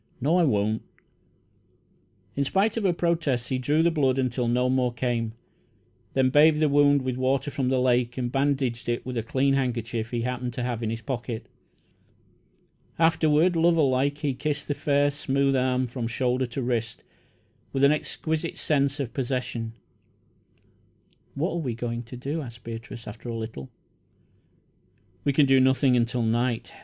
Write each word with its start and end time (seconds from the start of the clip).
"No, 0.19 0.37
I 0.37 0.43
won't." 0.45 0.81
In 2.35 2.43
spite 2.43 2.75
of 2.75 2.85
her 2.85 2.91
protests, 2.91 3.49
he 3.49 3.59
drew 3.59 3.83
the 3.83 3.91
blood 3.91 4.17
until 4.17 4.47
no 4.47 4.67
more 4.67 4.91
came, 4.91 5.33
then 6.15 6.31
bathed 6.31 6.59
the 6.59 6.69
wound 6.69 7.03
with 7.03 7.17
water 7.17 7.51
from 7.51 7.69
the 7.69 7.79
lake, 7.79 8.17
and 8.17 8.31
bandaged 8.31 8.89
it 8.89 9.05
with 9.05 9.15
a 9.15 9.21
clean 9.21 9.53
handkerchief 9.53 10.09
he 10.09 10.21
happened 10.21 10.55
to 10.55 10.63
have 10.63 10.81
in 10.81 10.89
his 10.89 11.03
pocket. 11.03 11.45
Afterward, 12.97 13.55
lover 13.55 13.83
like, 13.83 14.17
he 14.17 14.33
kissed 14.33 14.67
the 14.67 14.73
fair, 14.73 15.11
smooth 15.11 15.55
arm 15.55 15.85
from 15.85 16.07
shoulder 16.07 16.47
to 16.47 16.63
wrist, 16.63 17.03
with 17.71 17.83
an 17.83 17.91
exquisite 17.91 18.57
sense 18.57 18.99
of 18.99 19.13
possession. 19.13 19.73
"What 21.35 21.51
are 21.51 21.57
we 21.57 21.75
going 21.75 22.01
to 22.05 22.17
do?" 22.17 22.41
asked 22.41 22.63
Beatrice, 22.63 23.07
after 23.07 23.29
a 23.29 23.37
little. 23.37 23.69
"We 25.25 25.31
can 25.31 25.45
do 25.45 25.59
nothing 25.59 25.95
until 25.95 26.23
night. 26.23 26.73